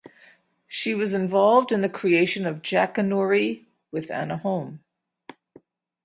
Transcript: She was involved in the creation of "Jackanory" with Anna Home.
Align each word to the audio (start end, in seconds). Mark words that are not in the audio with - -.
She 0.67 0.95
was 0.95 1.13
involved 1.13 1.71
in 1.71 1.81
the 1.81 1.87
creation 1.87 2.47
of 2.47 2.63
"Jackanory" 2.63 3.65
with 3.91 4.09
Anna 4.09 4.37
Home. 4.37 4.83